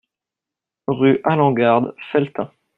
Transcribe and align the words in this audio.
Rue 0.87 1.21
Alengarde, 1.23 1.93
Felletin 2.11 2.49